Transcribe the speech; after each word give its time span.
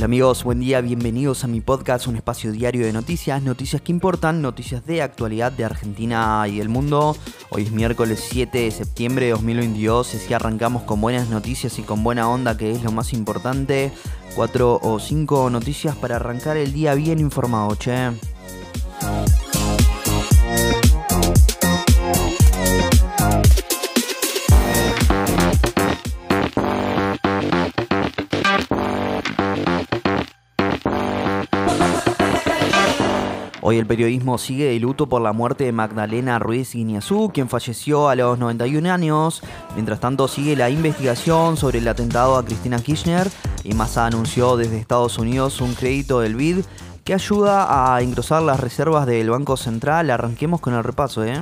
Hola 0.00 0.06
amigos, 0.06 0.44
buen 0.44 0.60
día, 0.60 0.80
bienvenidos 0.80 1.44
a 1.44 1.46
mi 1.46 1.60
podcast, 1.60 2.06
un 2.06 2.16
espacio 2.16 2.52
diario 2.52 2.86
de 2.86 2.92
noticias, 2.94 3.42
noticias 3.42 3.82
que 3.82 3.92
importan, 3.92 4.40
noticias 4.40 4.86
de 4.86 5.02
actualidad 5.02 5.52
de 5.52 5.66
Argentina 5.66 6.42
y 6.48 6.56
del 6.56 6.70
mundo. 6.70 7.14
Hoy 7.50 7.64
es 7.64 7.70
miércoles 7.70 8.26
7 8.30 8.60
de 8.60 8.70
septiembre 8.70 9.26
de 9.26 9.32
2022, 9.32 10.14
así 10.14 10.32
arrancamos 10.32 10.84
con 10.84 11.02
buenas 11.02 11.28
noticias 11.28 11.78
y 11.78 11.82
con 11.82 12.02
buena 12.02 12.30
onda, 12.30 12.56
que 12.56 12.70
es 12.70 12.82
lo 12.82 12.92
más 12.92 13.12
importante. 13.12 13.92
Cuatro 14.34 14.80
o 14.82 14.98
cinco 15.00 15.50
noticias 15.50 15.94
para 15.96 16.16
arrancar 16.16 16.56
el 16.56 16.72
día 16.72 16.94
bien 16.94 17.18
informado, 17.18 17.74
che. 17.74 18.10
Hoy 33.62 33.76
el 33.76 33.86
periodismo 33.86 34.38
sigue 34.38 34.70
de 34.70 34.80
luto 34.80 35.06
por 35.06 35.20
la 35.20 35.34
muerte 35.34 35.64
de 35.64 35.72
Magdalena 35.72 36.38
Ruiz 36.38 36.72
Guiñazú, 36.72 37.30
quien 37.32 37.50
falleció 37.50 38.08
a 38.08 38.14
los 38.14 38.38
91 38.38 38.90
años. 38.90 39.42
Mientras 39.74 40.00
tanto 40.00 40.28
sigue 40.28 40.56
la 40.56 40.70
investigación 40.70 41.58
sobre 41.58 41.78
el 41.78 41.88
atentado 41.88 42.36
a 42.36 42.44
Cristina 42.44 42.80
Kirchner 42.80 43.28
y 43.62 43.74
Massa 43.74 44.06
anunció 44.06 44.56
desde 44.56 44.78
Estados 44.78 45.18
Unidos 45.18 45.60
un 45.60 45.74
crédito 45.74 46.20
del 46.20 46.36
BID 46.36 46.60
que 47.04 47.12
ayuda 47.12 47.94
a 47.94 48.00
engrosar 48.00 48.42
las 48.42 48.60
reservas 48.60 49.04
del 49.06 49.28
Banco 49.28 49.58
Central. 49.58 50.10
Arranquemos 50.10 50.60
con 50.60 50.72
el 50.72 50.82
repaso, 50.82 51.22
¿eh? 51.22 51.34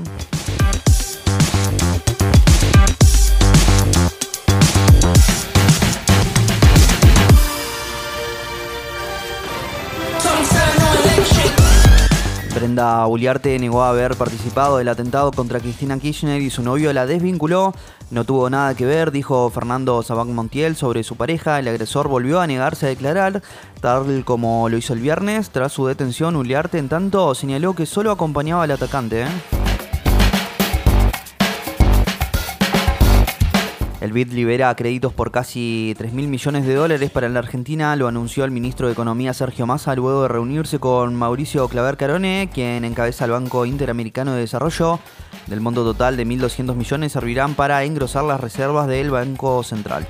Brenda 12.79 13.09
Uliarte 13.09 13.59
negó 13.59 13.83
haber 13.83 14.15
participado 14.15 14.79
del 14.79 14.87
atentado 14.87 15.33
contra 15.33 15.59
Cristina 15.59 15.99
Kirchner 15.99 16.41
y 16.41 16.49
su 16.49 16.63
novio 16.63 16.93
la 16.93 17.07
desvinculó. 17.07 17.75
No 18.13 18.23
tuvo 18.23 18.49
nada 18.51 18.77
que 18.77 18.87
ver, 18.87 19.11
dijo 19.11 19.51
Fernando 19.51 20.01
Sabac 20.05 20.29
Montiel 20.29 20.77
sobre 20.77 21.03
su 21.03 21.17
pareja. 21.17 21.59
El 21.59 21.67
agresor 21.67 22.07
volvió 22.07 22.41
a 22.41 22.47
negarse 22.47 22.87
a 22.87 22.91
declarar, 22.91 23.43
tal 23.81 24.25
como 24.25 24.69
lo 24.69 24.77
hizo 24.77 24.93
el 24.93 25.01
viernes. 25.01 25.51
Tras 25.51 25.73
su 25.73 25.87
detención, 25.87 26.37
Uliarte 26.37 26.79
en 26.79 26.89
tanto 26.89 27.35
señaló 27.35 27.75
que 27.75 27.85
solo 27.85 28.13
acompañaba 28.13 28.63
al 28.63 28.71
atacante. 28.71 29.23
¿eh? 29.23 29.58
El 34.09 34.15
BID 34.15 34.33
libera 34.33 34.75
créditos 34.75 35.13
por 35.13 35.31
casi 35.31 35.95
3 35.99 36.15
mil 36.15 36.29
millones 36.29 36.65
de 36.65 36.75
dólares 36.75 37.11
para 37.11 37.29
la 37.29 37.41
Argentina, 37.41 37.95
lo 37.95 38.09
anunció 38.09 38.47
el 38.47 38.51
ministro 38.51 38.87
de 38.87 38.95
Economía 38.95 39.35
Sergio 39.35 39.67
Massa 39.67 39.95
luego 39.95 40.23
de 40.23 40.29
reunirse 40.29 40.79
con 40.79 41.15
Mauricio 41.15 41.69
Claver 41.69 41.99
Carone, 41.99 42.49
quien 42.51 42.87
encabeza 42.87 43.27
el 43.27 43.33
Banco 43.33 43.67
Interamericano 43.67 44.33
de 44.33 44.41
Desarrollo. 44.41 44.99
Del 45.47 45.61
monto 45.61 45.85
total 45.85 46.17
de 46.17 46.25
1.200 46.27 46.75
millones 46.75 47.13
servirán 47.13 47.53
para 47.53 47.85
engrosar 47.85 48.25
las 48.25 48.41
reservas 48.41 48.89
del 48.89 49.11
Banco 49.11 49.63
Central. 49.63 50.07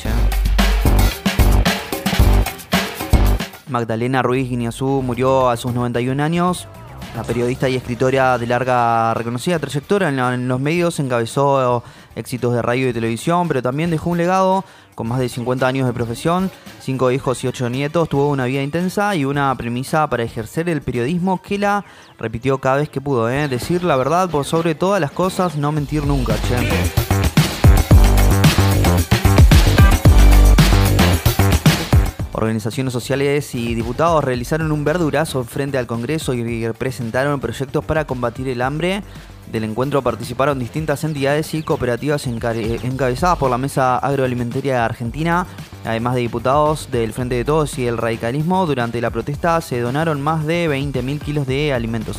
Magdalena 3.66 4.22
Ruiz 4.22 4.48
Guiñazú 4.48 5.02
murió 5.02 5.50
a 5.50 5.56
sus 5.56 5.74
91 5.74 6.22
años. 6.22 6.68
La 7.14 7.24
periodista 7.24 7.68
y 7.68 7.76
escritora 7.76 8.38
de 8.38 8.46
larga 8.46 9.12
reconocida 9.14 9.58
trayectoria 9.58 10.08
en 10.08 10.48
los 10.48 10.60
medios 10.60 11.00
encabezó 11.00 11.82
éxitos 12.14 12.54
de 12.54 12.62
radio 12.62 12.88
y 12.88 12.92
televisión, 12.92 13.48
pero 13.48 13.62
también 13.62 13.90
dejó 13.90 14.10
un 14.10 14.18
legado 14.18 14.64
con 14.94 15.08
más 15.08 15.20
de 15.20 15.28
50 15.28 15.66
años 15.66 15.86
de 15.86 15.92
profesión, 15.92 16.50
5 16.80 17.12
hijos 17.12 17.44
y 17.44 17.46
8 17.46 17.70
nietos, 17.70 18.08
tuvo 18.08 18.28
una 18.28 18.46
vida 18.46 18.62
intensa 18.62 19.14
y 19.14 19.24
una 19.24 19.54
premisa 19.56 20.08
para 20.08 20.24
ejercer 20.24 20.68
el 20.68 20.82
periodismo 20.82 21.40
que 21.40 21.58
la 21.58 21.84
repitió 22.18 22.58
cada 22.58 22.78
vez 22.78 22.88
que 22.88 23.00
pudo, 23.00 23.30
¿eh? 23.30 23.46
decir 23.46 23.84
la 23.84 23.94
verdad 23.96 24.28
por 24.28 24.44
sobre 24.44 24.74
todas 24.74 25.00
las 25.00 25.12
cosas, 25.12 25.56
no 25.56 25.70
mentir 25.70 26.04
nunca, 26.04 26.34
che. 26.48 27.07
Organizaciones 32.38 32.92
sociales 32.92 33.52
y 33.56 33.74
diputados 33.74 34.22
realizaron 34.22 34.70
un 34.70 34.84
verdurazo 34.84 35.42
frente 35.42 35.76
al 35.76 35.88
Congreso 35.88 36.34
y 36.34 36.68
presentaron 36.78 37.40
proyectos 37.40 37.84
para 37.84 38.06
combatir 38.06 38.46
el 38.46 38.62
hambre. 38.62 39.02
Del 39.50 39.64
encuentro 39.64 40.02
participaron 40.02 40.60
distintas 40.60 41.02
entidades 41.02 41.52
y 41.54 41.64
cooperativas 41.64 42.28
encabezadas 42.28 43.38
por 43.38 43.50
la 43.50 43.58
Mesa 43.58 43.98
Agroalimentaria 43.98 44.84
Argentina, 44.84 45.48
además 45.84 46.14
de 46.14 46.20
diputados 46.20 46.88
del 46.92 47.12
Frente 47.12 47.34
de 47.34 47.44
Todos 47.44 47.76
y 47.76 47.88
el 47.88 47.98
Radicalismo. 47.98 48.66
Durante 48.66 49.00
la 49.00 49.10
protesta 49.10 49.60
se 49.60 49.80
donaron 49.80 50.20
más 50.20 50.46
de 50.46 50.70
20.000 50.70 51.18
kilos 51.18 51.44
de 51.44 51.72
alimentos. 51.72 52.18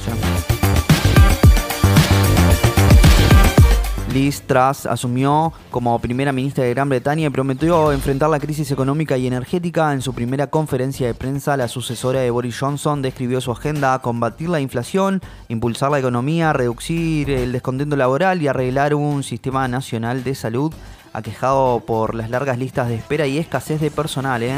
Liz 4.14 4.42
Truss 4.42 4.88
asumió 4.88 5.54
como 5.70 6.00
primera 6.00 6.32
ministra 6.32 6.64
de 6.64 6.74
Gran 6.74 6.90
Bretaña 6.90 7.28
y 7.28 7.30
prometió 7.30 7.92
enfrentar 7.92 8.30
la 8.30 8.40
crisis 8.40 8.72
económica 8.72 9.18
y 9.18 9.28
energética. 9.28 9.94
En 9.94 10.02
su 10.02 10.14
primera 10.14 10.48
conferencia 10.48 11.06
de 11.06 11.14
prensa, 11.14 11.58
la 11.58 11.68
sucesora 11.68 12.22
de 12.22 12.32
Boris 12.32 12.58
Johnson 12.60 13.02
describió 13.04 13.40
su 13.40 13.52
agenda 13.52 13.94
a 13.94 14.02
combatir 14.02 14.50
la 14.50 14.60
inflación, 14.60 15.22
impulsar 15.48 15.92
la 15.92 16.00
economía, 16.00 16.54
reducir 16.54 17.30
el 17.30 17.52
descontento 17.52 17.96
laboral 17.96 18.42
y 18.42 18.48
arreglar 18.48 18.96
un 18.96 19.24
sistema 19.24 19.68
nacional 19.68 20.24
de 20.24 20.34
salud 20.34 20.74
aquejado 21.14 21.82
por 21.82 22.16
las 22.16 22.30
largas 22.30 22.58
listas 22.58 22.88
de 22.90 22.96
espera 22.96 23.28
y 23.28 23.38
escasez 23.38 23.80
de 23.80 23.92
personal. 23.92 24.42
¿eh? 24.42 24.56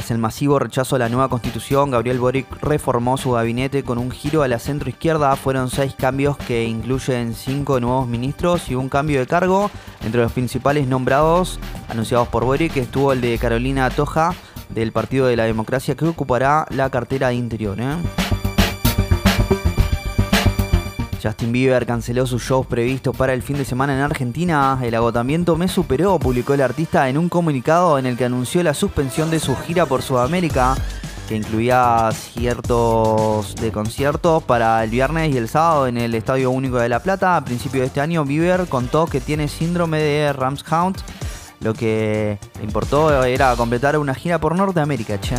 Tras 0.00 0.12
el 0.12 0.16
masivo 0.16 0.58
rechazo 0.58 0.96
a 0.96 0.98
la 0.98 1.10
nueva 1.10 1.28
constitución, 1.28 1.90
Gabriel 1.90 2.20
Boric 2.20 2.46
reformó 2.62 3.18
su 3.18 3.32
gabinete 3.32 3.82
con 3.82 3.98
un 3.98 4.10
giro 4.10 4.42
a 4.42 4.48
la 4.48 4.58
centro-izquierda. 4.58 5.36
Fueron 5.36 5.68
seis 5.68 5.94
cambios 5.94 6.38
que 6.38 6.64
incluyen 6.64 7.34
cinco 7.34 7.78
nuevos 7.80 8.08
ministros 8.08 8.70
y 8.70 8.74
un 8.74 8.88
cambio 8.88 9.20
de 9.20 9.26
cargo. 9.26 9.70
Entre 10.02 10.22
los 10.22 10.32
principales 10.32 10.88
nombrados 10.88 11.60
anunciados 11.90 12.28
por 12.28 12.46
Boric 12.46 12.78
estuvo 12.78 13.12
el 13.12 13.20
de 13.20 13.36
Carolina 13.36 13.90
Toja 13.90 14.34
del 14.70 14.90
Partido 14.90 15.26
de 15.26 15.36
la 15.36 15.44
Democracia 15.44 15.94
que 15.94 16.06
ocupará 16.06 16.64
la 16.70 16.88
cartera 16.88 17.28
de 17.28 17.34
Interior. 17.34 17.78
¿eh? 17.78 18.39
Justin 21.22 21.52
Bieber 21.52 21.86
canceló 21.86 22.26
sus 22.26 22.42
shows 22.42 22.66
previstos 22.66 23.14
para 23.14 23.34
el 23.34 23.42
fin 23.42 23.58
de 23.58 23.64
semana 23.64 23.94
en 23.94 24.00
Argentina. 24.00 24.78
El 24.82 24.94
agotamiento 24.94 25.56
me 25.56 25.68
superó, 25.68 26.18
publicó 26.18 26.54
el 26.54 26.62
artista 26.62 27.08
en 27.08 27.18
un 27.18 27.28
comunicado 27.28 27.98
en 27.98 28.06
el 28.06 28.16
que 28.16 28.24
anunció 28.24 28.62
la 28.62 28.74
suspensión 28.74 29.30
de 29.30 29.40
su 29.40 29.54
gira 29.56 29.86
por 29.86 30.02
Sudamérica, 30.02 30.76
que 31.28 31.36
incluía 31.36 32.08
ciertos 32.12 33.54
de 33.56 33.70
conciertos 33.70 34.42
para 34.42 34.82
el 34.82 34.90
viernes 34.90 35.34
y 35.34 35.36
el 35.36 35.48
sábado 35.48 35.86
en 35.86 35.98
el 35.98 36.14
Estadio 36.14 36.50
Único 36.50 36.78
de 36.78 36.88
La 36.88 37.00
Plata. 37.00 37.36
A 37.36 37.44
principio 37.44 37.80
de 37.80 37.88
este 37.88 38.00
año, 38.00 38.24
Bieber 38.24 38.66
contó 38.66 39.06
que 39.06 39.20
tiene 39.20 39.48
síndrome 39.48 40.00
de 40.00 40.32
Ramshound. 40.32 40.96
Lo 41.60 41.74
que 41.74 42.38
le 42.58 42.64
importó 42.64 43.22
era 43.24 43.54
completar 43.56 43.98
una 43.98 44.14
gira 44.14 44.40
por 44.40 44.56
Norteamérica, 44.56 45.20
che. 45.20 45.36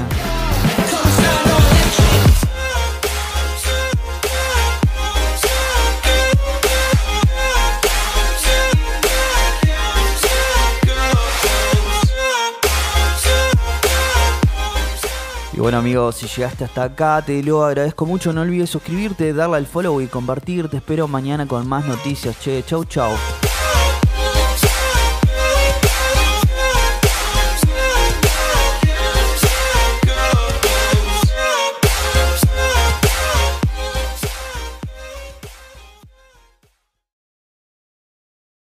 Bueno 15.60 15.80
amigos, 15.80 16.16
si 16.16 16.28
llegaste 16.28 16.64
hasta 16.64 16.84
acá 16.84 17.22
te 17.26 17.44
lo 17.44 17.66
agradezco 17.66 18.06
mucho. 18.06 18.32
No 18.32 18.42
olvides 18.42 18.70
suscribirte, 18.70 19.34
darle 19.34 19.58
al 19.58 19.66
follow 19.66 20.00
y 20.00 20.08
compartir. 20.08 20.70
Te 20.70 20.78
espero 20.78 21.08
mañana 21.08 21.46
con 21.46 21.68
más 21.68 21.86
noticias. 21.86 22.40
Che, 22.40 22.64
chau 22.66 22.86
chau. 22.86 23.12